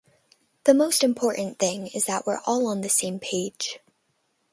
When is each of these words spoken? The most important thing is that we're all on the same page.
The 0.63 0.73
most 0.73 1.03
important 1.03 1.59
thing 1.59 1.85
is 1.85 2.05
that 2.07 2.25
we're 2.25 2.41
all 2.47 2.65
on 2.65 2.81
the 2.81 2.89
same 2.89 3.19
page. 3.19 3.77